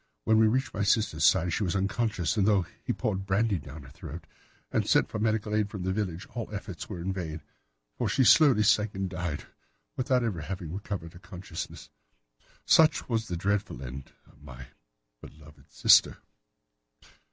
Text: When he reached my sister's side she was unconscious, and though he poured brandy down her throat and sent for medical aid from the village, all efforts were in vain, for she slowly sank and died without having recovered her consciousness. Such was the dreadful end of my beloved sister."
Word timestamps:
When 0.23 0.37
he 0.41 0.47
reached 0.47 0.73
my 0.73 0.81
sister's 0.81 1.23
side 1.23 1.53
she 1.53 1.63
was 1.63 1.75
unconscious, 1.75 2.35
and 2.35 2.47
though 2.47 2.65
he 2.83 2.91
poured 2.91 3.27
brandy 3.27 3.59
down 3.59 3.83
her 3.83 3.89
throat 3.91 4.25
and 4.71 4.89
sent 4.89 5.09
for 5.09 5.19
medical 5.19 5.53
aid 5.53 5.69
from 5.69 5.83
the 5.83 5.93
village, 5.93 6.25
all 6.33 6.49
efforts 6.51 6.89
were 6.89 6.99
in 6.99 7.13
vain, 7.13 7.43
for 7.99 8.09
she 8.09 8.23
slowly 8.23 8.63
sank 8.63 8.95
and 8.95 9.07
died 9.11 9.45
without 9.95 10.23
having 10.23 10.73
recovered 10.73 11.13
her 11.13 11.19
consciousness. 11.19 11.91
Such 12.65 13.07
was 13.07 13.27
the 13.27 13.37
dreadful 13.37 13.83
end 13.83 14.11
of 14.25 14.41
my 14.41 14.69
beloved 15.21 15.71
sister." 15.71 16.17